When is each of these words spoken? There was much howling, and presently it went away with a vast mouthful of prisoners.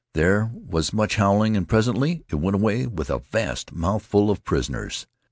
There 0.15 0.49
was 0.55 0.93
much 0.93 1.17
howling, 1.17 1.55
and 1.55 1.69
presently 1.69 2.23
it 2.27 2.33
went 2.37 2.55
away 2.55 2.87
with 2.87 3.11
a 3.11 3.19
vast 3.31 3.71
mouthful 3.71 4.31
of 4.31 4.43
prisoners. 4.43 5.05